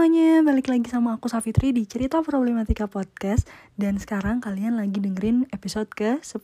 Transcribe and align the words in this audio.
semuanya, 0.00 0.40
balik 0.40 0.72
lagi 0.72 0.88
sama 0.88 1.20
aku 1.20 1.28
Safitri 1.28 1.76
di 1.76 1.84
Cerita 1.84 2.24
Problematika 2.24 2.88
Podcast. 2.88 3.44
Dan 3.76 4.00
sekarang 4.00 4.40
kalian 4.40 4.80
lagi 4.80 4.96
dengerin 4.96 5.44
episode 5.52 5.92
ke-10 5.92 6.40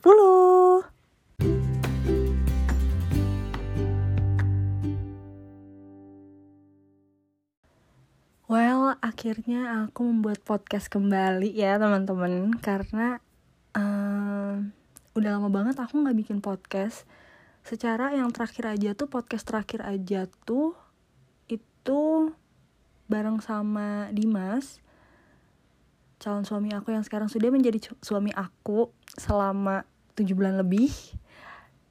Well, 8.45 8.93
akhirnya 9.01 9.89
aku 9.89 10.05
membuat 10.05 10.45
podcast 10.45 10.93
kembali 10.93 11.49
ya 11.57 11.81
teman-teman. 11.81 12.53
Karena 12.61 13.17
um, 13.73 14.69
udah 15.17 15.29
lama 15.33 15.49
banget 15.49 15.81
aku 15.81 16.05
gak 16.05 16.13
bikin 16.13 16.45
podcast. 16.45 17.09
Secara 17.65 18.13
yang 18.13 18.29
terakhir 18.29 18.77
aja 18.77 18.93
tuh, 18.93 19.09
podcast 19.09 19.49
terakhir 19.49 19.81
aja 19.81 20.29
tuh 20.45 20.77
Itu 21.49 22.37
bareng 23.07 23.39
sama 23.39 24.11
Dimas 24.11 24.83
calon 26.17 26.43
suami 26.43 26.73
aku 26.73 26.91
yang 26.91 27.05
sekarang 27.05 27.29
sudah 27.29 27.53
menjadi 27.53 27.93
suami 28.01 28.33
aku 28.33 28.89
selama 29.15 29.85
tujuh 30.17 30.33
bulan 30.33 30.57
lebih. 30.57 30.89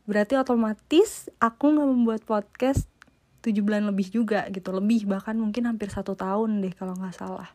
Berarti 0.07 0.39
otomatis 0.39 1.31
aku 1.39 1.75
nggak 1.75 1.89
membuat 1.89 2.21
podcast 2.27 2.91
tujuh 3.43 3.63
bulan 3.63 3.87
lebih 3.87 4.11
juga 4.11 4.51
gitu. 4.51 4.75
Lebih 4.75 5.07
bahkan 5.07 5.39
mungkin 5.39 5.71
hampir 5.71 5.91
satu 5.95 6.19
tahun 6.19 6.63
deh 6.63 6.75
kalau 6.75 6.99
nggak 6.99 7.15
salah. 7.15 7.51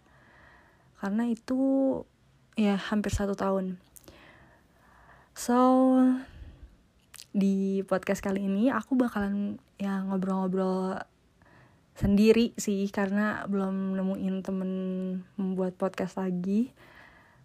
Karena 1.00 1.28
itu 1.28 1.60
ya 2.56 2.80
hampir 2.80 3.12
satu 3.12 3.36
tahun. 3.36 3.76
So 5.36 5.60
di 7.32 7.84
podcast 7.88 8.20
kali 8.24 8.44
ini 8.48 8.68
aku 8.72 8.96
bakalan 9.00 9.56
ya 9.80 10.04
ngobrol-ngobrol 10.04 11.00
sendiri 12.02 12.58
sih 12.58 12.90
karena 12.90 13.46
belum 13.46 13.94
nemuin 13.94 14.36
temen 14.42 14.72
membuat 15.38 15.78
podcast 15.78 16.18
lagi. 16.18 16.74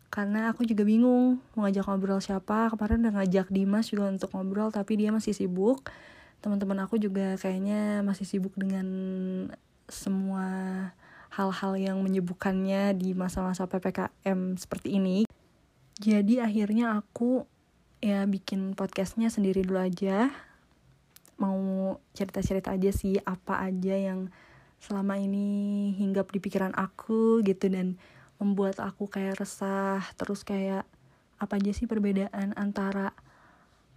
Karena 0.09 0.49
aku 0.49 0.65
juga 0.65 0.83
bingung 0.89 1.45
mau 1.53 1.69
ngajak 1.69 1.85
ngobrol 1.85 2.25
siapa. 2.25 2.73
Kemarin 2.73 3.05
udah 3.05 3.15
ngajak 3.21 3.53
Dimas 3.53 3.93
juga 3.93 4.09
untuk 4.09 4.33
ngobrol 4.33 4.73
tapi 4.73 4.97
dia 4.97 5.13
masih 5.13 5.37
sibuk. 5.37 5.85
Teman-teman 6.41 6.89
aku 6.89 6.97
juga 6.97 7.37
kayaknya 7.37 8.01
masih 8.01 8.25
sibuk 8.25 8.57
dengan 8.57 8.89
semua 9.87 10.49
hal-hal 11.37 11.77
yang 11.77 12.01
menyibukkannya 12.01 12.97
di 12.97 13.13
masa-masa 13.13 13.69
ppkm 13.69 14.57
seperti 14.57 14.97
ini. 14.97 15.29
Jadi 16.01 16.41
akhirnya 16.41 16.97
aku 16.97 17.45
ya 18.01 18.25
bikin 18.25 18.73
podcastnya 18.73 19.29
sendiri 19.29 19.65
dulu 19.65 19.81
aja 19.81 20.33
mau 21.37 21.97
cerita-cerita 22.17 22.73
aja 22.73 22.91
sih 22.93 23.21
apa 23.21 23.61
aja 23.61 23.95
yang 23.97 24.33
selama 24.81 25.17
ini 25.21 25.93
hinggap 25.97 26.33
di 26.33 26.41
pikiran 26.41 26.73
aku 26.77 27.41
gitu 27.45 27.69
dan 27.73 27.97
membuat 28.37 28.81
aku 28.81 29.09
kayak 29.09 29.41
resah 29.41 30.05
terus 30.21 30.45
kayak 30.45 30.85
apa 31.37 31.61
aja 31.61 31.73
sih 31.73 31.89
perbedaan 31.89 32.57
antara 32.57 33.13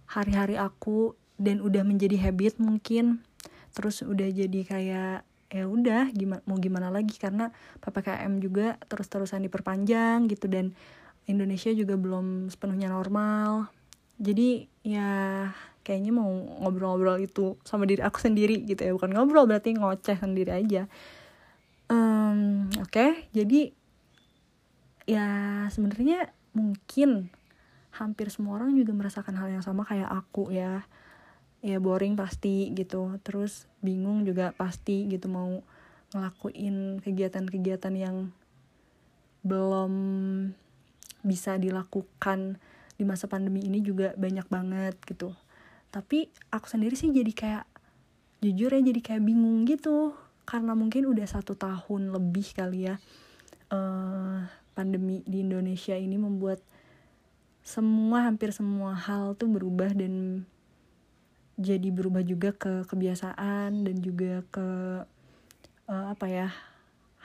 hari-hari 0.08 0.60
aku 0.60 1.16
dan 1.40 1.64
udah 1.64 1.80
menjadi 1.84 2.20
habit 2.28 2.60
mungkin. 2.60 3.24
Terus 3.72 4.04
udah 4.04 4.28
jadi 4.28 4.60
kayak 4.66 5.24
ya 5.50 5.64
udah 5.66 6.12
gimana 6.12 6.42
mau 6.44 6.60
gimana 6.60 6.88
lagi? 6.92 7.16
Karena 7.16 7.48
ppkm 7.80 8.42
juga 8.44 8.76
terus-terusan 8.90 9.46
diperpanjang 9.48 10.28
gitu 10.28 10.50
dan 10.52 10.76
Indonesia 11.24 11.72
juga 11.72 11.96
belum 11.96 12.52
sepenuhnya 12.52 12.92
normal 12.92 13.70
jadi 14.20 14.68
ya 14.84 15.08
kayaknya 15.80 16.12
mau 16.12 16.28
ngobrol-ngobrol 16.60 17.18
itu 17.24 17.56
sama 17.64 17.88
diri 17.88 18.04
aku 18.04 18.20
sendiri 18.20 18.62
gitu 18.68 18.84
ya. 18.84 18.92
Bukan 18.92 19.16
ngobrol 19.16 19.48
berarti 19.48 19.74
ngoceh 19.74 20.20
sendiri 20.20 20.52
aja. 20.52 20.86
Um, 21.88 22.68
oke. 22.78 22.92
Okay, 22.92 23.10
jadi 23.32 23.72
ya 25.08 25.26
sebenarnya 25.72 26.30
mungkin 26.54 27.32
hampir 27.90 28.30
semua 28.30 28.62
orang 28.62 28.76
juga 28.78 28.94
merasakan 28.94 29.34
hal 29.34 29.48
yang 29.50 29.64
sama 29.64 29.88
kayak 29.88 30.12
aku 30.12 30.52
ya. 30.52 30.84
Ya 31.64 31.80
boring 31.80 32.14
pasti 32.14 32.70
gitu. 32.76 33.16
Terus 33.24 33.64
bingung 33.80 34.28
juga 34.28 34.52
pasti 34.52 35.08
gitu 35.08 35.32
mau 35.32 35.64
ngelakuin 36.12 37.00
kegiatan-kegiatan 37.00 37.94
yang 37.96 38.16
belum 39.40 39.92
bisa 41.24 41.56
dilakukan 41.56 42.60
di 43.00 43.08
masa 43.08 43.24
pandemi 43.24 43.64
ini 43.64 43.80
juga 43.80 44.12
banyak 44.20 44.44
banget 44.52 45.00
gitu. 45.08 45.32
Tapi 45.88 46.28
aku 46.52 46.68
sendiri 46.68 46.92
sih 46.92 47.08
jadi 47.08 47.32
kayak 47.32 47.64
jujur 48.44 48.76
ya 48.76 48.80
jadi 48.84 49.00
kayak 49.00 49.24
bingung 49.24 49.64
gitu. 49.64 50.12
Karena 50.44 50.76
mungkin 50.76 51.08
udah 51.08 51.24
satu 51.24 51.56
tahun 51.56 52.12
lebih 52.12 52.52
kali 52.52 52.92
ya 52.92 53.00
uh, 53.72 54.44
pandemi 54.76 55.24
di 55.24 55.40
Indonesia 55.40 55.96
ini 55.96 56.20
membuat 56.20 56.60
semua 57.64 58.28
hampir 58.28 58.52
semua 58.52 58.92
hal 58.92 59.36
tuh 59.36 59.48
berubah 59.48 59.92
dan 59.96 60.44
jadi 61.60 61.92
berubah 61.92 62.24
juga 62.24 62.56
ke 62.56 62.88
kebiasaan 62.88 63.84
dan 63.84 63.96
juga 64.00 64.40
ke 64.48 64.68
uh, 65.88 66.06
apa 66.08 66.26
ya 66.28 66.48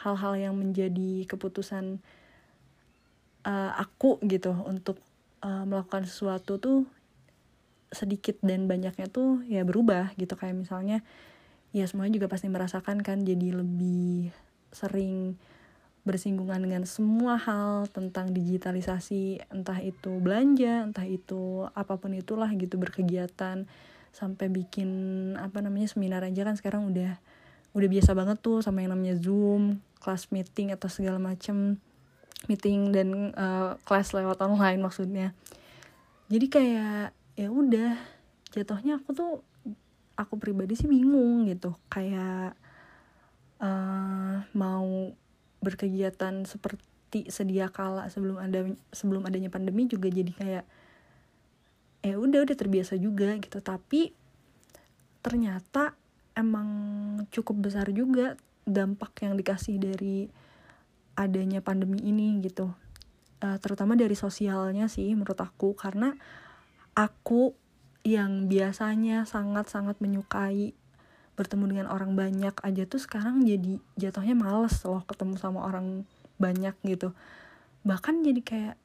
hal-hal 0.04 0.36
yang 0.36 0.56
menjadi 0.60 1.24
keputusan 1.24 2.04
uh, 3.48 3.72
aku 3.80 4.20
gitu 4.28 4.52
untuk 4.68 5.00
uh, 5.46 5.64
melakukan 5.70 6.10
sesuatu 6.10 6.58
tuh 6.58 6.90
sedikit 7.94 8.42
dan 8.42 8.66
banyaknya 8.66 9.06
tuh 9.06 9.46
ya 9.46 9.62
berubah 9.62 10.18
gitu. 10.18 10.34
Kayak 10.34 10.66
misalnya 10.66 11.06
ya 11.70 11.86
semuanya 11.86 12.18
juga 12.18 12.28
pasti 12.28 12.50
merasakan 12.50 13.06
kan 13.06 13.22
jadi 13.22 13.62
lebih 13.62 14.34
sering 14.74 15.38
bersinggungan 16.06 16.62
dengan 16.62 16.86
semua 16.86 17.36
hal 17.36 17.90
tentang 17.90 18.30
digitalisasi 18.30 19.42
entah 19.50 19.82
itu 19.82 20.22
belanja 20.22 20.86
entah 20.86 21.04
itu 21.04 21.66
apa 21.74 21.98
pun 21.98 22.14
itulah 22.14 22.48
gitu 22.54 22.78
berkegiatan 22.78 23.66
sampai 24.14 24.48
bikin 24.54 24.90
apa 25.42 25.66
namanya 25.66 25.90
seminar 25.90 26.22
aja 26.22 26.46
kan 26.46 26.56
sekarang 26.56 26.94
udah 26.94 27.18
udah 27.74 27.90
biasa 27.90 28.14
banget 28.14 28.38
tuh 28.40 28.62
sama 28.62 28.86
yang 28.86 28.94
namanya 28.94 29.18
zoom 29.18 29.82
kelas 30.00 30.30
meeting 30.30 30.70
atau 30.72 30.88
segala 30.88 31.18
macem 31.18 31.82
meeting 32.48 32.94
dan 32.94 33.34
uh, 33.36 33.78
kelas 33.86 34.14
lewat 34.14 34.42
online 34.42 34.82
maksudnya. 34.82 35.34
Jadi 36.30 36.48
kayak 36.50 37.14
ya 37.36 37.48
udah 37.52 38.00
jatuhnya 38.56 38.98
aku 39.02 39.10
tuh 39.12 39.32
aku 40.16 40.40
pribadi 40.40 40.74
sih 40.74 40.90
bingung 40.90 41.46
gitu. 41.50 41.76
Kayak 41.92 42.58
uh, 43.60 44.46
mau 44.56 45.14
berkegiatan 45.60 46.46
seperti 46.46 47.28
sedia 47.32 47.72
kala 47.72 48.12
sebelum 48.12 48.38
ada 48.38 48.68
sebelum 48.92 49.26
adanya 49.26 49.50
pandemi 49.50 49.88
juga 49.88 50.12
jadi 50.12 50.32
kayak 50.32 50.66
ya 52.06 52.16
udah 52.22 52.46
udah 52.46 52.56
terbiasa 52.56 52.98
juga 53.02 53.34
gitu. 53.42 53.62
Tapi 53.62 54.14
ternyata 55.26 55.98
emang 56.38 56.70
cukup 57.34 57.66
besar 57.70 57.90
juga 57.90 58.38
dampak 58.66 59.26
yang 59.26 59.34
dikasih 59.38 59.78
dari 59.78 60.30
adanya 61.16 61.64
pandemi 61.64 62.00
ini 62.04 62.40
gitu. 62.44 62.72
Uh, 63.44 63.60
terutama 63.60 64.00
dari 64.00 64.16
sosialnya 64.16 64.88
sih 64.88 65.12
menurut 65.12 65.40
aku 65.40 65.76
karena 65.76 66.16
aku 66.96 67.56
yang 68.06 68.48
biasanya 68.48 69.26
sangat-sangat 69.26 70.00
menyukai 70.00 70.78
bertemu 71.36 71.64
dengan 71.68 71.88
orang 71.92 72.16
banyak 72.16 72.56
aja 72.64 72.84
tuh 72.88 73.02
sekarang 73.02 73.44
jadi 73.44 73.82
jatuhnya 74.00 74.40
males 74.40 74.80
loh 74.88 75.04
ketemu 75.04 75.36
sama 75.36 75.68
orang 75.68 76.08
banyak 76.40 76.76
gitu. 76.88 77.12
Bahkan 77.84 78.24
jadi 78.24 78.42
kayak 78.42 78.76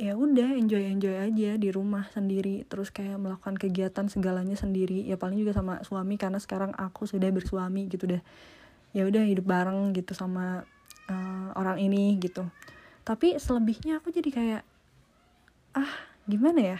ya 0.00 0.16
udah 0.16 0.56
enjoy 0.56 0.80
enjoy 0.88 1.12
aja 1.12 1.60
di 1.60 1.68
rumah 1.68 2.08
sendiri 2.10 2.64
terus 2.66 2.88
kayak 2.88 3.20
melakukan 3.20 3.54
kegiatan 3.54 4.10
segalanya 4.10 4.58
sendiri. 4.58 5.06
Ya 5.06 5.14
paling 5.20 5.38
juga 5.38 5.54
sama 5.54 5.84
suami 5.86 6.18
karena 6.18 6.42
sekarang 6.42 6.74
aku 6.74 7.06
sudah 7.06 7.30
bersuami 7.30 7.86
gitu 7.86 8.10
deh. 8.10 8.22
Ya 8.90 9.06
udah 9.06 9.22
hidup 9.22 9.46
bareng 9.46 9.94
gitu 9.94 10.18
sama 10.18 10.66
uh, 11.10 11.50
orang 11.58 11.82
ini 11.82 12.16
gitu. 12.22 12.46
Tapi 13.02 13.36
selebihnya 13.42 13.98
aku 13.98 14.14
jadi 14.14 14.30
kayak 14.30 14.62
ah 15.74 15.92
gimana 16.30 16.60
ya? 16.76 16.78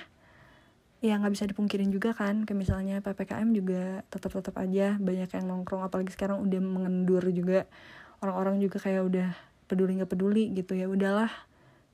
Ya 1.01 1.17
nggak 1.17 1.33
bisa 1.33 1.45
dipungkirin 1.49 1.91
juga 1.91 2.13
kan 2.13 2.45
kayak 2.45 2.61
misalnya 2.61 3.01
ppkm 3.01 3.57
juga 3.57 4.05
tetap 4.13 4.37
tetap 4.37 4.55
aja 4.61 5.01
banyak 5.01 5.33
yang 5.33 5.45
nongkrong 5.49 5.83
apalagi 5.83 6.13
sekarang 6.15 6.45
udah 6.45 6.61
mengendur 6.61 7.25
juga. 7.35 7.67
Orang-orang 8.21 8.61
juga 8.61 8.79
kayak 8.79 9.03
udah 9.09 9.29
peduli 9.67 9.97
nggak 9.97 10.11
peduli 10.13 10.53
gitu 10.53 10.77
ya 10.77 10.87
udahlah 10.87 11.31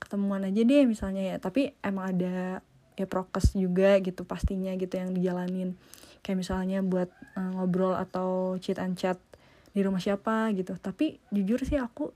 ketemuan 0.02 0.44
aja 0.44 0.60
deh 0.60 0.84
misalnya 0.84 1.22
ya. 1.22 1.36
Tapi 1.38 1.72
emang 1.80 2.12
ada 2.12 2.60
ya 2.96 3.06
prokes 3.06 3.54
juga 3.54 4.00
gitu 4.02 4.26
pastinya 4.26 4.74
gitu 4.74 4.98
yang 4.98 5.14
dijalanin. 5.14 5.78
Kayak 6.26 6.42
misalnya 6.42 6.82
buat 6.82 7.06
uh, 7.38 7.50
ngobrol 7.54 7.94
atau 7.94 8.58
chat 8.58 8.82
and 8.82 8.98
chat 8.98 9.22
di 9.70 9.86
rumah 9.86 10.02
siapa? 10.02 10.50
gitu. 10.50 10.74
Tapi 10.80 11.22
jujur 11.30 11.62
sih 11.62 11.78
aku 11.78 12.10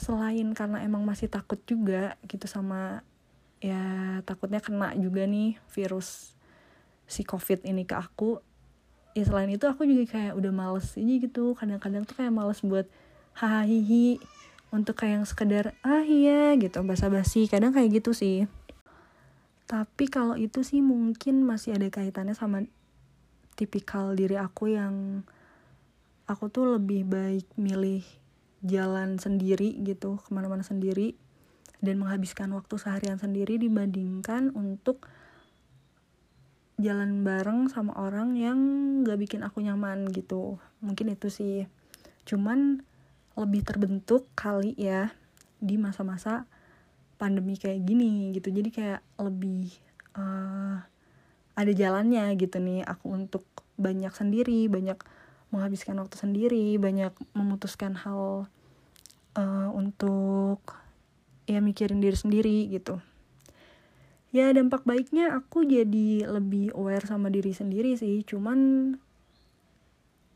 selain 0.00 0.56
karena 0.56 0.80
emang 0.80 1.04
masih 1.04 1.28
takut 1.28 1.60
juga 1.68 2.16
gitu 2.24 2.48
sama 2.48 3.04
ya 3.60 4.24
takutnya 4.24 4.64
kena 4.64 4.96
juga 4.96 5.28
nih 5.28 5.60
virus 5.76 6.32
si 7.04 7.20
covid 7.28 7.60
ini 7.68 7.84
ke 7.84 7.92
aku 7.92 8.40
ya 9.12 9.26
selain 9.26 9.50
itu 9.50 9.66
aku 9.66 9.82
juga 9.84 10.16
kayak 10.16 10.32
udah 10.38 10.52
males 10.54 10.94
aja 10.94 11.14
gitu. 11.18 11.58
Kadang-kadang 11.58 12.06
tuh 12.06 12.14
kayak 12.16 12.32
males 12.32 12.62
buat 12.62 12.86
hahihi 13.36 14.22
untuk 14.70 15.02
kayak 15.02 15.22
yang 15.22 15.26
sekedar 15.26 15.64
ah 15.82 16.06
iya 16.06 16.54
gitu 16.56 16.82
basa-basi. 16.86 17.50
Kadang 17.50 17.74
kayak 17.74 18.02
gitu 18.02 18.14
sih. 18.14 18.46
Tapi 19.66 20.10
kalau 20.10 20.34
itu 20.34 20.62
sih 20.66 20.82
mungkin 20.82 21.46
masih 21.46 21.78
ada 21.78 21.86
kaitannya 21.90 22.34
sama 22.34 22.66
tipikal 23.54 24.14
diri 24.14 24.38
aku 24.38 24.72
yang 24.74 25.26
aku 26.26 26.46
tuh 26.50 26.78
lebih 26.78 27.06
baik 27.06 27.46
milih 27.58 28.06
jalan 28.60 29.16
sendiri 29.16 29.80
gitu 29.80 30.20
ke 30.20 30.28
mana-mana 30.32 30.60
sendiri 30.60 31.16
dan 31.80 31.96
menghabiskan 31.96 32.52
waktu 32.52 32.76
seharian 32.76 33.16
sendiri 33.16 33.56
dibandingkan 33.56 34.52
untuk 34.52 35.08
jalan 36.80 37.24
bareng 37.24 37.68
sama 37.68 37.92
orang 37.96 38.36
yang 38.36 38.58
gak 39.04 39.20
bikin 39.20 39.44
aku 39.44 39.60
nyaman 39.64 40.08
gitu. 40.12 40.60
Mungkin 40.80 41.12
itu 41.12 41.28
sih. 41.28 41.68
Cuman 42.24 42.84
lebih 43.36 43.64
terbentuk 43.64 44.28
kali 44.36 44.76
ya 44.76 45.12
di 45.60 45.76
masa-masa 45.76 46.44
pandemi 47.20 47.56
kayak 47.56 47.84
gini 47.84 48.32
gitu. 48.36 48.48
Jadi 48.52 48.68
kayak 48.72 49.00
lebih 49.20 49.72
uh, 50.16 50.80
ada 51.56 51.72
jalannya 51.72 52.32
gitu 52.40 52.56
nih 52.60 52.84
aku 52.84 53.12
untuk 53.12 53.44
banyak 53.80 54.12
sendiri 54.12 54.68
banyak 54.68 55.00
menghabiskan 55.50 55.98
waktu 55.98 56.16
sendiri 56.18 56.78
banyak 56.78 57.10
memutuskan 57.34 57.98
hal 57.98 58.46
uh, 59.34 59.68
untuk 59.74 60.62
ya 61.50 61.58
mikirin 61.58 61.98
diri 61.98 62.16
sendiri 62.16 62.58
gitu. 62.70 63.02
Ya 64.30 64.54
dampak 64.54 64.86
baiknya 64.86 65.34
aku 65.34 65.66
jadi 65.66 66.22
lebih 66.30 66.70
aware 66.78 67.02
sama 67.02 67.34
diri 67.34 67.50
sendiri 67.50 67.98
sih 67.98 68.22
cuman 68.22 68.94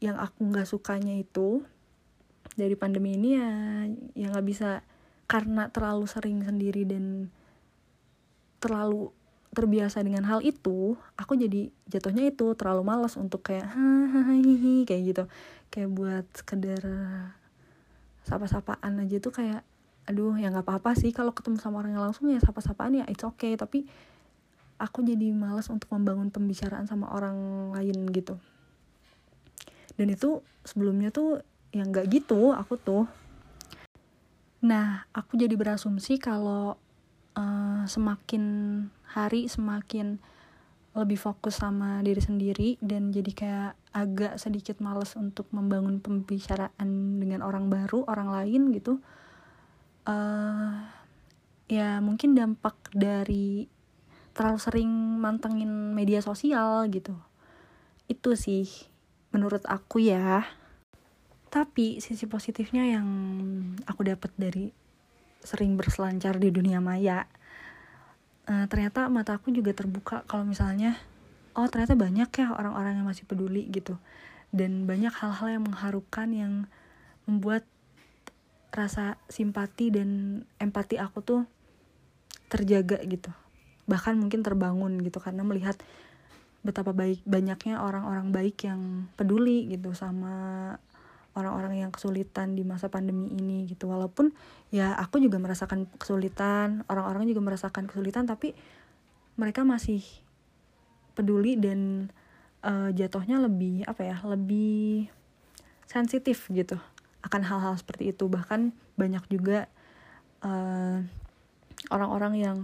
yang 0.02 0.19
aku 0.19 0.50
nggak 0.50 0.66
sukanya 0.66 1.14
itu 1.14 1.62
dari 2.58 2.75
pandemi 2.75 3.14
ini 3.14 3.31
ya 3.38 3.50
yang 4.19 4.31
nggak 4.34 4.46
bisa. 4.46 4.82
Karena 5.25 5.72
terlalu 5.72 6.05
sering 6.05 6.44
sendiri 6.44 6.84
dan 6.84 7.32
terlalu 8.61 9.08
terbiasa 9.54 10.02
dengan 10.02 10.26
hal 10.26 10.42
itu 10.42 10.98
aku 11.14 11.38
jadi 11.38 11.70
jatuhnya 11.88 12.28
itu 12.28 12.52
terlalu 12.58 12.82
malas 12.84 13.14
untuk 13.14 13.46
kayak 13.46 13.70
hahaha 13.70 14.34
kayak 14.84 15.02
gitu. 15.14 15.24
Kayak 15.70 15.90
buat 15.94 16.26
sekedar 16.34 16.82
sapa-sapaan 18.26 19.00
aja 19.00 19.16
tuh 19.22 19.32
kayak 19.32 19.62
aduh 20.04 20.36
ya 20.36 20.52
nggak 20.52 20.68
apa-apa 20.68 20.92
sih 20.92 21.16
kalau 21.16 21.32
ketemu 21.32 21.56
sama 21.56 21.80
orang 21.80 21.96
yang 21.96 22.04
langsung 22.04 22.28
ya 22.28 22.42
sapa-sapaan 22.42 23.00
ya 23.00 23.04
it's 23.08 23.24
okay. 23.24 23.56
Tapi 23.56 23.88
aku 24.76 25.06
jadi 25.06 25.30
males 25.30 25.70
untuk 25.70 25.88
membangun 25.94 26.28
pembicaraan 26.28 26.84
sama 26.90 27.08
orang 27.14 27.70
lain 27.72 28.10
gitu. 28.12 28.36
Dan 29.94 30.10
itu 30.10 30.42
sebelumnya 30.66 31.14
tuh 31.14 31.40
yang 31.70 31.94
nggak 31.94 32.10
gitu 32.10 32.50
aku 32.50 32.74
tuh. 32.78 33.04
Nah 34.64 35.06
aku 35.14 35.36
jadi 35.38 35.54
berasumsi 35.54 36.18
kalau 36.18 36.78
uh, 37.36 37.82
semakin 37.84 38.44
hari 39.14 39.46
semakin 39.46 40.19
lebih 40.94 41.19
fokus 41.19 41.58
sama 41.58 42.02
diri 42.06 42.22
sendiri 42.22 42.78
dan 42.78 43.11
jadi 43.11 43.31
kayak 43.34 43.72
agak 43.90 44.38
sedikit 44.38 44.78
males 44.78 45.19
untuk 45.19 45.50
membangun 45.50 45.99
pembicaraan 45.99 47.19
dengan 47.19 47.43
orang 47.43 47.66
baru 47.66 48.06
orang 48.06 48.31
lain 48.31 48.70
gitu. 48.70 49.02
Uh, 50.06 50.87
ya 51.66 51.99
mungkin 51.99 52.38
dampak 52.38 52.76
dari 52.94 53.66
terlalu 54.34 54.58
sering 54.62 54.90
mantengin 55.19 55.94
media 55.94 56.22
sosial 56.22 56.87
gitu. 56.90 57.19
Itu 58.06 58.38
sih 58.38 58.66
menurut 59.34 59.66
aku 59.66 59.99
ya. 59.99 60.46
Tapi 61.50 62.02
sisi 62.02 62.26
positifnya 62.31 62.87
yang 62.99 63.06
aku 63.87 64.06
dapat 64.06 64.31
dari 64.38 64.70
sering 65.43 65.75
berselancar 65.75 66.38
di 66.38 66.50
dunia 66.55 66.78
maya 66.78 67.26
uh, 68.49 68.67
ternyata 68.69 69.08
mata 69.08 69.37
aku 69.37 69.52
juga 69.52 69.73
terbuka 69.73 70.25
kalau 70.29 70.44
misalnya 70.44 70.96
oh 71.55 71.67
ternyata 71.70 71.94
banyak 71.94 72.29
ya 72.35 72.52
orang-orang 72.52 73.00
yang 73.00 73.08
masih 73.08 73.25
peduli 73.25 73.67
gitu. 73.70 73.96
Dan 74.55 74.87
banyak 74.87 75.11
hal-hal 75.11 75.58
yang 75.58 75.64
mengharukan 75.67 76.29
yang 76.31 76.52
membuat 77.26 77.67
rasa 78.75 79.19
simpati 79.31 79.91
dan 79.91 80.43
empati 80.58 80.99
aku 80.99 81.23
tuh 81.23 81.43
terjaga 82.50 83.02
gitu. 83.06 83.31
Bahkan 83.87 84.19
mungkin 84.19 84.43
terbangun 84.43 84.99
gitu 85.02 85.19
karena 85.23 85.43
melihat 85.47 85.79
betapa 86.64 86.97
baik 86.97 87.20
banyaknya 87.29 87.82
orang-orang 87.82 88.32
baik 88.32 88.64
yang 88.64 89.11
peduli 89.14 89.69
gitu 89.69 89.93
sama 89.93 90.76
orang-orang 91.34 91.82
yang 91.86 91.90
kesulitan 91.90 92.54
di 92.54 92.62
masa 92.62 92.86
pandemi 92.86 93.31
ini 93.34 93.66
gitu. 93.66 93.90
Walaupun 93.90 94.31
ya 94.70 94.94
aku 94.94 95.19
juga 95.19 95.38
merasakan 95.42 95.90
kesulitan 95.98 96.86
orang-orang 96.86 97.31
juga 97.31 97.42
merasakan 97.42 97.90
kesulitan 97.90 98.26
tapi 98.26 98.54
mereka 99.34 99.66
masih 99.66 100.02
peduli 101.14 101.58
dan 101.58 102.10
uh, 102.62 102.90
jatuhnya 102.94 103.42
lebih 103.42 103.82
apa 103.86 104.02
ya 104.06 104.16
lebih 104.22 105.10
sensitif 105.90 106.50
gitu 106.50 106.78
akan 107.26 107.42
hal-hal 107.42 107.75
seperti 107.78 108.14
itu. 108.14 108.30
Bahkan 108.30 108.75
banyak 108.94 109.25
juga 109.32 109.66
orang 110.44 110.52
eh, 110.52 110.98
orang-orang 111.88 112.34
yang 112.37 112.58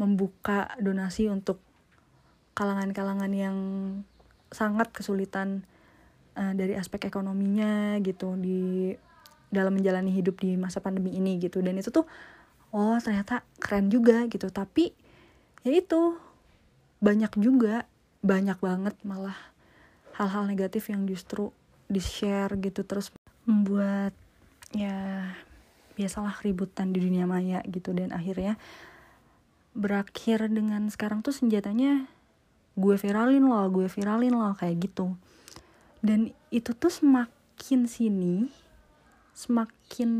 membuka 0.00 0.72
donasi 0.80 1.28
untuk 1.28 1.60
kalangan-kalangan 2.56 3.32
yang 3.36 3.56
sangat 4.48 4.88
kesulitan 4.96 5.68
uh, 6.36 6.52
dari 6.52 6.76
aspek 6.76 7.08
ekonominya 7.08 7.98
gitu 8.04 8.36
di 8.36 8.92
dalam 9.48 9.74
menjalani 9.74 10.12
hidup 10.12 10.38
di 10.38 10.54
masa 10.54 10.84
pandemi 10.84 11.16
ini 11.16 11.40
gitu. 11.40 11.64
Dan 11.64 11.80
itu 11.80 11.88
tuh 11.88 12.04
oh 12.70 12.96
ternyata 13.00 13.42
keren 13.58 13.88
juga 13.88 14.28
gitu. 14.28 14.52
Tapi 14.52 14.92
ya 15.64 15.72
itu 15.72 16.14
banyak 17.00 17.32
juga 17.40 17.88
banyak 18.20 18.58
banget 18.60 18.94
malah 19.02 19.36
hal-hal 20.16 20.48
negatif 20.48 20.88
yang 20.92 21.04
justru 21.08 21.52
di 21.86 22.02
share 22.02 22.56
gitu 22.58 22.82
terus 22.82 23.12
membuat 23.46 24.12
ya 24.74 25.30
biasalah 25.96 26.36
keributan 26.36 26.92
di 26.92 27.00
dunia 27.00 27.24
maya 27.24 27.64
gitu. 27.66 27.96
Dan 27.96 28.12
akhirnya 28.12 28.60
berakhir 29.76 30.48
dengan 30.48 30.88
sekarang 30.88 31.20
tuh 31.20 31.36
senjatanya 31.36 32.08
gue 32.76 32.96
viralin 33.00 33.44
loh 33.44 33.68
gue 33.72 33.88
viralin 33.88 34.32
loh 34.36 34.52
kayak 34.56 34.88
gitu 34.88 35.16
dan 36.06 36.30
itu 36.54 36.70
tuh 36.70 36.86
semakin 36.86 37.90
sini 37.90 38.46
semakin 39.34 40.10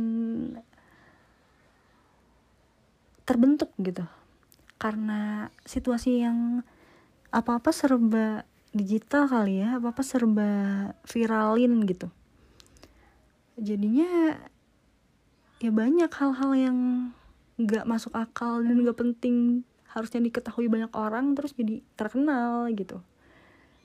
terbentuk 3.23 3.71
gitu. 3.79 4.03
Karena 4.77 5.49
situasi 5.65 6.27
yang 6.27 6.67
apa-apa 7.31 7.71
serba 7.71 8.45
digital 8.77 9.25
kali 9.31 9.65
ya 9.65 9.79
apa-apa 9.81 10.03
serba 10.05 10.51
viralin 11.09 11.87
gitu. 11.89 12.11
Jadinya 13.57 14.37
ya 15.63 15.71
banyak 15.73 16.13
hal-hal 16.13 16.53
yang 16.53 16.79
nggak 17.57 17.89
masuk 17.89 18.13
akal 18.13 18.61
dan 18.61 18.85
nggak 18.85 19.01
penting. 19.01 19.65
Harusnya 19.89 20.21
diketahui 20.21 20.69
banyak 20.69 20.93
orang 20.93 21.33
terus 21.33 21.57
jadi 21.57 21.81
terkenal 21.97 22.69
gitu 22.75 23.01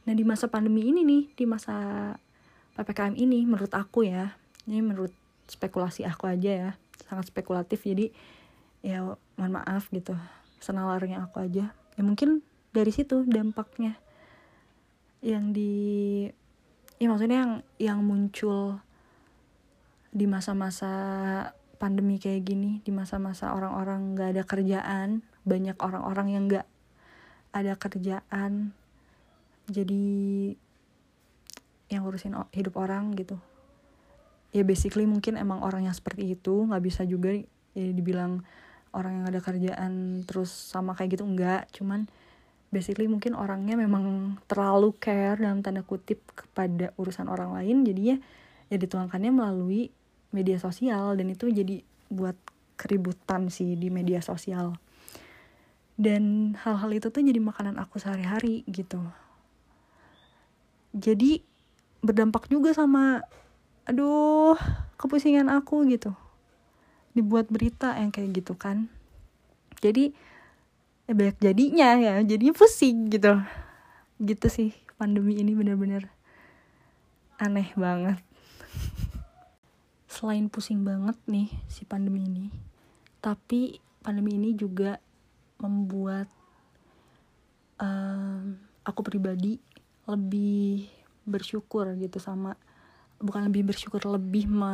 nah 0.05 0.13
di 0.17 0.25
masa 0.25 0.50
pandemi 0.50 0.89
ini 0.89 1.05
nih 1.05 1.24
di 1.38 1.46
masa 1.46 1.75
ppkm 2.74 3.13
ini 3.13 3.46
menurut 3.46 3.72
aku 3.74 4.08
ya 4.08 4.34
ini 4.65 4.81
menurut 4.81 5.13
spekulasi 5.46 6.08
aku 6.08 6.25
aja 6.25 6.51
ya 6.51 6.72
sangat 7.05 7.29
spekulatif 7.29 7.84
jadi 7.84 8.10
ya 8.81 9.03
mohon 9.38 9.53
maaf 9.53 9.91
gitu 9.93 10.17
senalarnya 10.62 11.25
aku 11.25 11.41
aja. 11.41 11.74
Ya 11.74 12.01
mungkin 12.05 12.46
dari 12.72 12.93
situ 12.93 13.25
dampaknya 13.25 13.98
yang 15.22 15.51
di 15.51 16.25
ya 17.01 17.10
maksudnya 17.10 17.43
yang 17.43 17.53
yang 17.77 18.00
muncul 18.05 18.79
di 20.13 20.25
masa-masa 20.29 20.93
pandemi 21.81 22.22
kayak 22.22 22.46
gini 22.46 22.72
di 22.86 22.93
masa-masa 22.93 23.53
orang-orang 23.58 24.13
gak 24.13 24.29
ada 24.38 24.43
kerjaan 24.46 25.25
banyak 25.46 25.77
orang-orang 25.81 26.27
yang 26.29 26.43
gak 26.50 26.67
ada 27.53 27.74
kerjaan 27.77 28.74
jadi 29.70 30.03
yang 31.91 32.08
ngurusin 32.08 32.34
hidup 32.56 32.80
orang 32.80 33.12
gitu. 33.20 33.36
Ya 34.56 34.63
basically 34.63 35.08
mungkin 35.08 35.36
emang 35.36 35.63
orang 35.63 35.88
yang 35.88 35.96
seperti 35.96 36.36
itu 36.36 36.65
nggak 36.68 36.84
bisa 36.84 37.03
juga 37.03 37.36
ya 37.75 37.91
dibilang 37.91 38.44
orang 38.91 39.24
yang 39.24 39.25
ada 39.32 39.39
kerjaan 39.39 40.24
terus 40.27 40.51
sama 40.51 40.91
kayak 40.91 41.20
gitu 41.20 41.24
enggak 41.24 41.72
cuman 41.72 42.12
basically 42.72 43.08
mungkin 43.08 43.36
orangnya 43.36 43.80
memang 43.80 44.36
terlalu 44.48 44.96
care 45.00 45.39
dalam 45.39 45.63
tanda 45.63 45.84
kutip 45.84 46.24
kepada 46.36 46.91
urusan 47.00 47.27
orang 47.27 47.56
lain 47.56 47.84
jadinya 47.88 48.20
ya 48.72 48.77
dituangkannya 48.80 49.32
melalui 49.32 49.91
media 50.32 50.56
sosial 50.60 51.20
dan 51.20 51.27
itu 51.32 51.51
jadi 51.51 51.84
buat 52.08 52.36
keributan 52.80 53.51
sih 53.51 53.75
di 53.75 53.91
media 53.91 54.24
sosial. 54.24 54.80
Dan 56.00 56.56
hal-hal 56.58 56.89
itu 56.98 57.13
tuh 57.13 57.22
jadi 57.22 57.38
makanan 57.38 57.77
aku 57.77 58.01
sehari-hari 58.01 58.65
gitu 58.65 59.03
jadi 60.91 61.43
berdampak 62.03 62.48
juga 62.48 62.75
sama 62.75 63.24
aduh 63.88 64.55
kepusingan 64.95 65.48
aku 65.51 65.88
gitu. 65.89 66.13
Dibuat 67.12 67.51
berita 67.51 67.98
yang 68.00 68.13
kayak 68.13 68.31
gitu 68.43 68.55
kan. 68.55 68.88
Jadi 69.83 70.13
ya 71.10 71.13
banyak 71.17 71.38
jadinya 71.41 71.98
ya 71.98 72.13
jadi 72.24 72.53
pusing 72.55 73.12
gitu. 73.12 73.41
Gitu 74.21 74.48
sih 74.48 74.71
pandemi 74.95 75.39
ini 75.41 75.57
bener-bener 75.57 76.07
aneh 77.41 77.74
banget. 77.74 78.21
Selain 80.12 80.45
pusing 80.51 80.86
banget 80.86 81.17
nih 81.25 81.50
si 81.67 81.88
pandemi 81.88 82.27
ini 82.27 82.71
tapi 83.21 83.77
pandemi 84.01 84.36
ini 84.36 84.57
juga 84.57 84.98
membuat 85.62 86.25
um, 87.77 88.57
aku 88.81 89.05
pribadi 89.05 89.62
lebih 90.12 90.91
bersyukur 91.24 91.88
gitu 91.96 92.18
sama 92.20 92.58
bukan 93.22 93.48
lebih 93.48 93.72
bersyukur 93.72 94.01
lebih 94.10 94.50
me 94.50 94.74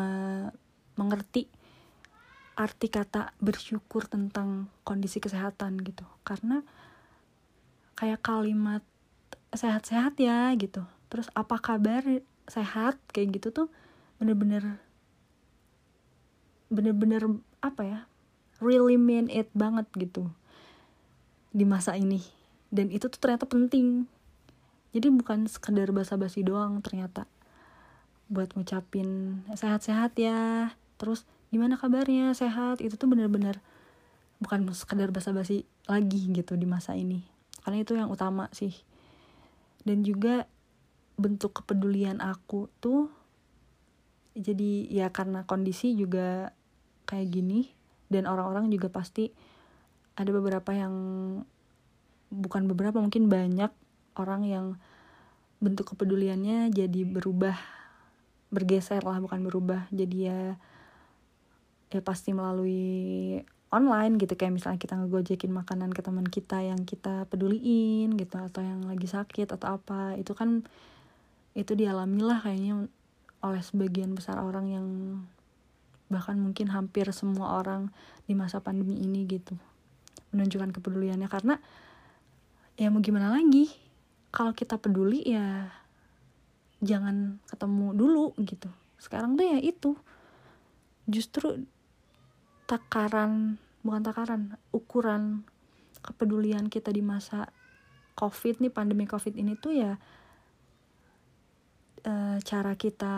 mengerti 0.97 1.45
arti 2.57 2.89
kata 2.89 3.37
bersyukur 3.37 4.09
tentang 4.09 4.65
kondisi 4.81 5.21
kesehatan 5.21 5.77
gitu. 5.85 6.03
Karena 6.25 6.65
kayak 7.93 8.25
kalimat 8.25 8.81
sehat-sehat 9.53 10.17
ya 10.17 10.49
gitu. 10.57 10.81
Terus 11.13 11.29
apa 11.37 11.61
kabar 11.61 12.01
sehat 12.49 12.97
kayak 13.13 13.37
gitu 13.37 13.53
tuh 13.53 13.67
bener-bener 14.17 14.81
bener-bener 16.73 17.23
apa 17.61 17.81
ya 17.85 17.99
really 18.59 18.97
mean 18.97 19.29
it 19.29 19.47
banget 19.53 19.85
gitu 19.93 20.33
di 21.53 21.63
masa 21.63 21.93
ini. 21.93 22.25
Dan 22.73 22.89
itu 22.89 23.05
tuh 23.05 23.21
ternyata 23.21 23.45
penting 23.45 24.09
jadi 24.97 25.13
bukan 25.13 25.45
sekedar 25.45 25.93
basa-basi 25.93 26.41
doang 26.41 26.81
ternyata 26.81 27.29
buat 28.33 28.49
ngucapin 28.57 29.39
sehat-sehat 29.53 30.17
ya. 30.17 30.73
Terus 30.97 31.29
gimana 31.53 31.77
kabarnya? 31.77 32.33
Sehat? 32.33 32.81
Itu 32.81 32.97
tuh 32.97 33.05
bener-bener 33.05 33.61
bukan 34.41 34.65
sekedar 34.73 35.13
basa-basi 35.13 35.69
lagi 35.85 36.33
gitu 36.33 36.57
di 36.57 36.65
masa 36.65 36.97
ini. 36.97 37.21
Karena 37.61 37.85
itu 37.85 37.93
yang 37.93 38.09
utama 38.09 38.49
sih. 38.57 38.73
Dan 39.85 40.01
juga 40.01 40.49
bentuk 41.13 41.61
kepedulian 41.61 42.17
aku 42.17 42.65
tuh 42.81 43.13
jadi 44.37 44.85
ya 44.89 45.09
karena 45.09 45.45
kondisi 45.45 45.93
juga 45.93 46.53
kayak 47.09 47.29
gini 47.33 47.73
dan 48.09 48.29
orang-orang 48.29 48.69
juga 48.69 48.89
pasti 48.93 49.33
ada 50.13 50.29
beberapa 50.29 50.69
yang 50.77 50.93
bukan 52.29 52.69
beberapa 52.69 53.01
mungkin 53.01 53.29
banyak 53.29 53.71
orang 54.19 54.45
yang 54.45 54.65
bentuk 55.57 55.93
kepeduliannya 55.93 56.69
jadi 56.69 57.01
berubah 57.05 57.57
bergeser 58.47 59.03
lah 59.03 59.19
bukan 59.19 59.43
berubah. 59.43 59.91
Jadi 59.91 60.17
ya 60.27 60.55
ya 61.87 62.01
pasti 62.03 62.31
melalui 62.31 63.39
online 63.71 64.19
gitu. 64.19 64.33
Kayak 64.39 64.59
misalnya 64.59 64.79
kita 64.79 64.95
ngegojekin 64.95 65.51
makanan 65.51 65.91
ke 65.91 66.01
teman 66.03 66.27
kita 66.27 66.63
yang 66.63 66.87
kita 66.87 67.27
peduliin 67.27 68.15
gitu 68.15 68.35
atau 68.39 68.63
yang 68.63 68.87
lagi 68.87 69.07
sakit 69.07 69.51
atau 69.51 69.79
apa. 69.79 70.15
Itu 70.15 70.35
kan 70.35 70.63
itu 71.57 71.73
dialami 71.73 72.21
lah 72.21 72.39
kayaknya 72.43 72.87
oleh 73.41 73.61
sebagian 73.61 74.13
besar 74.17 74.39
orang 74.41 74.65
yang 74.71 74.87
bahkan 76.07 76.39
mungkin 76.39 76.71
hampir 76.71 77.03
semua 77.11 77.59
orang 77.59 77.91
di 78.23 78.31
masa 78.31 78.63
pandemi 78.63 79.03
ini 79.03 79.27
gitu 79.27 79.55
menunjukkan 80.31 80.71
kepeduliannya. 80.79 81.27
Karena 81.27 81.59
ya 82.79 82.87
mau 82.87 83.03
gimana 83.03 83.33
lagi 83.33 83.86
kalau 84.37 84.53
kita 84.53 84.77
peduli 84.77 85.25
ya 85.25 85.65
jangan 86.77 87.41
ketemu 87.49 87.97
dulu 87.97 88.37
gitu. 88.37 88.69
Sekarang 89.01 89.33
tuh 89.33 89.49
ya 89.49 89.57
itu. 89.57 89.97
Justru 91.09 91.65
takaran 92.69 93.57
bukan 93.81 94.01
takaran 94.05 94.41
ukuran 94.69 95.41
kepedulian 96.05 96.69
kita 96.69 96.93
di 96.93 97.01
masa 97.01 97.49
covid 98.13 98.61
nih 98.61 98.69
pandemi 98.69 99.09
covid 99.09 99.33
ini 99.33 99.57
tuh 99.57 99.73
ya 99.73 99.93
e, 102.05 102.37
cara 102.43 102.75
kita 102.75 103.15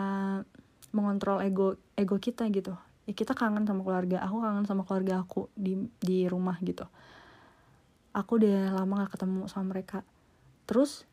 mengontrol 0.96 1.44
ego 1.44 1.76
ego 2.00 2.16
kita 2.16 2.48
gitu. 2.48 2.72
Ya 3.04 3.12
kita 3.12 3.36
kangen 3.36 3.68
sama 3.68 3.84
keluarga 3.84 4.24
aku 4.24 4.40
kangen 4.40 4.64
sama 4.64 4.88
keluarga 4.88 5.20
aku 5.20 5.52
di 5.52 5.84
di 6.00 6.24
rumah 6.24 6.56
gitu. 6.64 6.88
Aku 8.16 8.40
udah 8.40 8.72
lama 8.72 9.04
gak 9.04 9.20
ketemu 9.20 9.50
sama 9.52 9.76
mereka. 9.76 10.00
Terus 10.64 11.09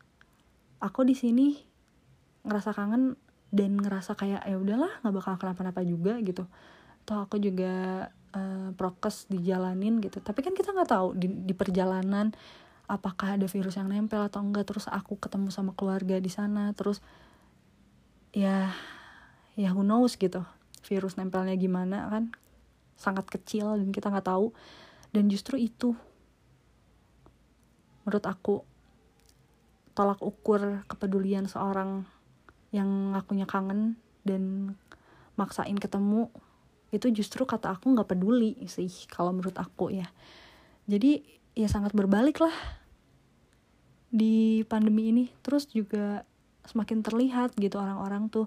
aku 0.78 1.06
di 1.06 1.14
sini 1.14 1.58
ngerasa 2.46 2.70
kangen 2.74 3.18
dan 3.48 3.80
ngerasa 3.80 4.14
kayak 4.14 4.44
ya 4.44 4.56
udahlah 4.60 4.92
nggak 5.02 5.14
bakal 5.14 5.34
kenapa-napa 5.40 5.80
juga 5.82 6.18
gitu. 6.20 6.44
Toh 7.08 7.24
aku 7.24 7.40
juga 7.40 8.06
uh, 8.36 8.70
prokes 8.76 9.26
dijalanin 9.32 9.98
gitu. 10.04 10.20
Tapi 10.20 10.44
kan 10.44 10.52
kita 10.52 10.72
nggak 10.72 10.90
tahu 10.90 11.16
di, 11.16 11.28
di 11.30 11.54
perjalanan 11.56 12.32
apakah 12.88 13.36
ada 13.36 13.44
virus 13.44 13.76
yang 13.76 13.92
nempel 13.92 14.24
atau 14.24 14.40
enggak 14.40 14.64
terus 14.68 14.88
aku 14.88 15.20
ketemu 15.20 15.52
sama 15.52 15.76
keluarga 15.76 16.16
di 16.16 16.32
sana 16.32 16.72
terus 16.72 17.04
ya 18.32 18.72
ya 19.60 19.76
who 19.76 19.84
knows 19.84 20.16
gitu 20.16 20.40
virus 20.88 21.20
nempelnya 21.20 21.56
gimana 21.58 22.08
kan. 22.08 22.32
Sangat 22.98 23.28
kecil 23.28 23.78
dan 23.78 23.92
kita 23.92 24.08
nggak 24.10 24.26
tahu. 24.26 24.56
Dan 25.12 25.28
justru 25.32 25.60
itu 25.60 25.96
menurut 28.04 28.24
aku 28.24 28.64
tolak 29.98 30.22
ukur 30.22 30.86
kepedulian 30.86 31.50
seorang 31.50 32.06
yang 32.70 33.18
ngakunya 33.18 33.50
kangen 33.50 33.98
dan 34.22 34.74
maksain 35.34 35.74
ketemu 35.74 36.30
itu 36.94 37.10
justru 37.10 37.42
kata 37.42 37.74
aku 37.74 37.90
nggak 37.90 38.14
peduli 38.14 38.54
sih 38.70 38.88
kalau 39.10 39.34
menurut 39.34 39.58
aku 39.58 39.90
ya. 39.90 40.06
Jadi 40.86 41.20
ya 41.58 41.66
sangat 41.66 41.92
berbalik 41.98 42.38
lah 42.38 42.54
di 44.08 44.62
pandemi 44.70 45.10
ini. 45.10 45.24
Terus 45.42 45.66
juga 45.68 46.22
semakin 46.64 47.02
terlihat 47.02 47.58
gitu 47.58 47.76
orang-orang 47.76 48.30
tuh 48.30 48.46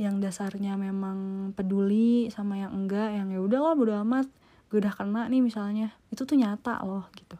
yang 0.00 0.22
dasarnya 0.22 0.78
memang 0.78 1.50
peduli 1.52 2.30
sama 2.32 2.56
yang 2.56 2.72
enggak 2.72 3.12
yang 3.12 3.28
ya 3.34 3.40
udah 3.42 3.60
lah 3.60 3.74
bodo 3.76 3.92
amat 4.00 4.30
gue 4.72 4.80
udah 4.80 4.94
kena 4.94 5.28
nih 5.28 5.44
misalnya. 5.44 5.92
Itu 6.08 6.24
tuh 6.24 6.40
nyata 6.40 6.80
loh 6.86 7.10
gitu. 7.18 7.36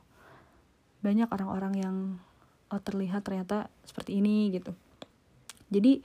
Banyak 1.00 1.32
orang-orang 1.32 1.74
yang 1.78 1.96
oh 2.72 2.80
terlihat 2.80 3.22
ternyata 3.22 3.68
seperti 3.84 4.18
ini 4.24 4.48
gitu. 4.48 4.72
Jadi 5.68 6.00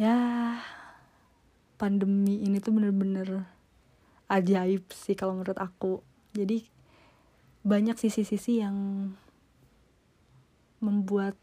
ya 0.00 0.16
pandemi 1.76 2.42
ini 2.42 2.58
tuh 2.58 2.72
bener-bener 2.72 3.44
ajaib 4.32 4.88
sih 4.90 5.12
kalau 5.12 5.36
menurut 5.36 5.60
aku. 5.60 6.00
Jadi 6.32 6.64
banyak 7.64 7.96
sisi-sisi 8.00 8.64
yang 8.64 8.76
membuat 10.80 11.36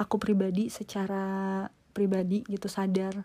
aku 0.00 0.16
pribadi 0.16 0.72
secara 0.72 1.66
pribadi 1.92 2.42
gitu 2.48 2.66
sadar 2.66 3.24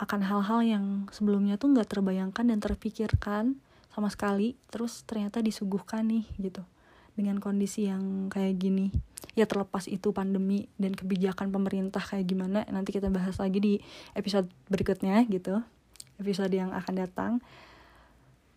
akan 0.00 0.20
hal-hal 0.24 0.60
yang 0.64 0.84
sebelumnya 1.12 1.60
tuh 1.60 1.76
nggak 1.76 1.92
terbayangkan 1.92 2.44
dan 2.48 2.58
terpikirkan 2.58 3.44
sama 3.92 4.08
sekali 4.08 4.56
terus 4.72 5.04
ternyata 5.04 5.44
disuguhkan 5.44 6.08
nih 6.08 6.24
gitu 6.40 6.64
dengan 7.14 7.38
kondisi 7.42 7.86
yang 7.86 8.28
kayak 8.28 8.58
gini. 8.58 8.90
Ya 9.38 9.46
terlepas 9.46 9.86
itu 9.86 10.10
pandemi 10.10 10.66
dan 10.76 10.94
kebijakan 10.94 11.54
pemerintah 11.54 12.02
kayak 12.02 12.26
gimana 12.26 12.66
nanti 12.68 12.90
kita 12.90 13.12
bahas 13.12 13.38
lagi 13.38 13.58
di 13.62 13.74
episode 14.14 14.50
berikutnya 14.66 15.22
gitu. 15.30 15.62
Episode 16.18 16.52
yang 16.52 16.74
akan 16.74 16.94
datang. 16.94 17.32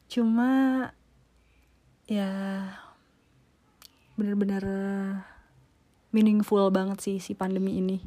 Cuma 0.10 0.90
ya 2.10 2.30
bener-bener 4.14 4.64
meaningful 6.14 6.70
banget 6.70 7.00
sih 7.02 7.18
si 7.18 7.34
pandemi 7.34 7.82
ini. 7.82 7.98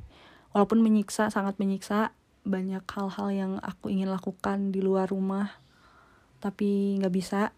Walaupun 0.55 0.81
menyiksa 0.81 1.29
sangat 1.29 1.59
menyiksa 1.59 2.15
banyak 2.47 2.87
hal-hal 2.87 3.29
yang 3.35 3.53
aku 3.59 3.91
ingin 3.91 4.07
lakukan 4.07 4.71
di 4.71 4.79
luar 4.79 5.11
rumah 5.11 5.59
tapi 6.39 6.95
nggak 7.03 7.15
bisa 7.15 7.51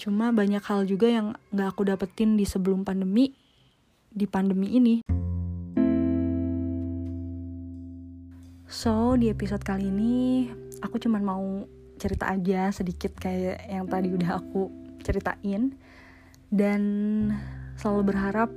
Cuma 0.00 0.32
banyak 0.32 0.64
hal 0.64 0.88
juga 0.88 1.12
yang 1.12 1.36
gak 1.52 1.76
aku 1.76 1.84
dapetin 1.84 2.40
di 2.40 2.48
sebelum 2.48 2.88
pandemi, 2.88 3.36
di 4.08 4.24
pandemi 4.24 4.72
ini. 4.72 5.04
So, 8.64 9.12
di 9.20 9.28
episode 9.28 9.60
kali 9.60 9.92
ini 9.92 10.48
aku 10.80 10.96
cuman 10.96 11.20
mau 11.20 11.44
cerita 12.00 12.32
aja 12.32 12.72
sedikit 12.72 13.12
kayak 13.12 13.60
yang 13.68 13.84
tadi 13.92 14.08
udah 14.08 14.40
aku 14.40 14.72
ceritain. 15.04 15.76
Dan 16.48 16.80
selalu 17.76 18.16
berharap 18.16 18.48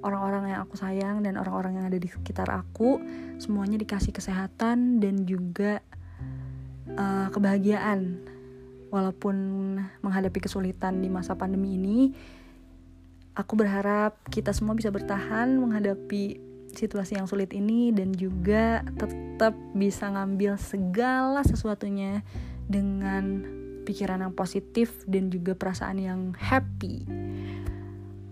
orang-orang 0.00 0.56
yang 0.56 0.64
aku 0.64 0.80
sayang 0.80 1.20
dan 1.20 1.36
orang-orang 1.36 1.84
yang 1.84 1.86
ada 1.92 2.00
di 2.00 2.08
sekitar 2.08 2.48
aku 2.48 2.96
semuanya 3.36 3.76
dikasih 3.76 4.16
kesehatan 4.16 5.04
dan 5.04 5.28
juga 5.28 5.84
uh, 6.96 7.28
kebahagiaan 7.28 8.24
walaupun 8.88 9.36
menghadapi 10.00 10.38
kesulitan 10.42 11.00
di 11.04 11.08
masa 11.12 11.36
pandemi 11.36 11.76
ini, 11.76 12.12
aku 13.38 13.54
berharap 13.54 14.18
kita 14.32 14.50
semua 14.50 14.74
bisa 14.74 14.90
bertahan 14.90 15.54
menghadapi 15.56 16.40
situasi 16.72 17.16
yang 17.16 17.26
sulit 17.30 17.54
ini 17.56 17.94
dan 17.94 18.12
juga 18.12 18.84
tetap 18.96 19.56
bisa 19.72 20.10
ngambil 20.12 20.60
segala 20.60 21.40
sesuatunya 21.46 22.20
dengan 22.68 23.44
pikiran 23.88 24.20
yang 24.20 24.36
positif 24.36 25.00
dan 25.08 25.32
juga 25.32 25.56
perasaan 25.56 25.96
yang 25.96 26.20
happy. 26.36 27.08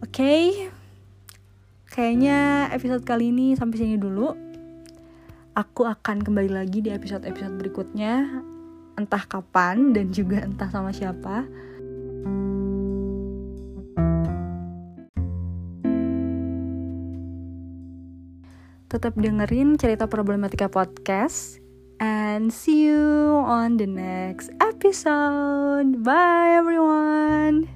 Oke. 0.04 0.12
Okay? 0.12 0.42
Kayaknya 1.86 2.68
episode 2.76 3.08
kali 3.08 3.32
ini 3.32 3.56
sampai 3.56 3.80
sini 3.80 3.96
dulu. 3.96 4.36
Aku 5.56 5.88
akan 5.88 6.20
kembali 6.20 6.52
lagi 6.52 6.84
di 6.84 6.92
episode-episode 6.92 7.56
berikutnya 7.56 8.44
entah 8.96 9.24
kapan 9.28 9.92
dan 9.92 10.10
juga 10.10 10.42
entah 10.42 10.68
sama 10.72 10.90
siapa. 10.90 11.44
Tetap 18.86 19.12
dengerin 19.18 19.76
cerita 19.76 20.08
problematika 20.08 20.72
podcast 20.72 21.60
and 22.00 22.48
see 22.48 22.88
you 22.88 23.36
on 23.44 23.76
the 23.76 23.84
next 23.84 24.48
episode. 24.62 26.00
Bye 26.00 26.56
everyone. 26.56 27.75